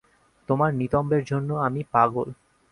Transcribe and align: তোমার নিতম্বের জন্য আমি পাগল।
তোমার 0.49 0.71
নিতম্বের 0.73 1.23
জন্য 1.25 1.49
আমি 1.67 1.81
পাগল। 1.93 2.27